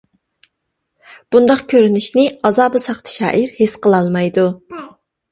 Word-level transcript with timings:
بۇنداق 1.33 1.59
كۆرۈنۈشنى 1.73 2.23
ئازابى 2.49 2.81
ساختا 2.85 3.13
شائىر 3.17 3.53
ھېس 3.59 3.75
قىلالمايدۇ. 3.85 4.47